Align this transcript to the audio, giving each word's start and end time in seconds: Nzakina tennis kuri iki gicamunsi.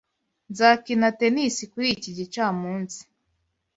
Nzakina 0.51 1.07
tennis 1.19 1.55
kuri 1.71 1.87
iki 1.95 2.09
gicamunsi. 2.17 3.01